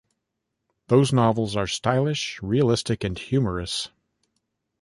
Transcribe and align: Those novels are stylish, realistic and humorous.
Those 0.87 1.13
novels 1.13 1.55
are 1.55 1.67
stylish, 1.67 2.39
realistic 2.41 3.03
and 3.03 3.15
humorous. 3.15 3.89